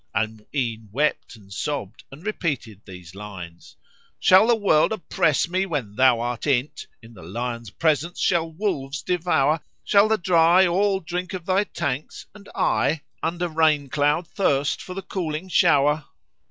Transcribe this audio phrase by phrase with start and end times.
[0.15, 3.75] Al Mu'ín wept and sobbed and repeated these lines,
[4.19, 6.87] "Shall the World oppress me when thou art in't?
[6.93, 9.61] * In the lion's presence shall wolves devour?
[9.83, 14.81] Shall the dry all drink of thy tanks and I * Under rain cloud thirst
[14.81, 16.05] for the cooling shower?"